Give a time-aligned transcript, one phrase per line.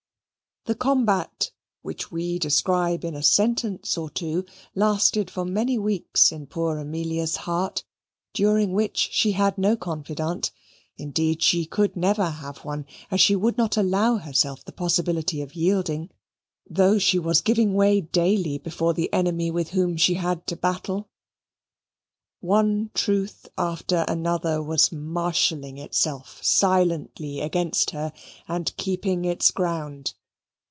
[0.65, 1.49] The combat,
[1.81, 7.35] which we describe in a sentence or two, lasted for many weeks in poor Amelia's
[7.35, 7.83] heart,
[8.31, 10.51] during which she had no confidante;
[10.97, 15.41] indeed, she could never have one, as she would not allow to herself the possibility
[15.41, 16.11] of yielding,
[16.69, 21.09] though she was giving way daily before the enemy with whom she had to battle.
[22.39, 28.13] One truth after another was marshalling itself silently against her
[28.47, 30.13] and keeping its ground.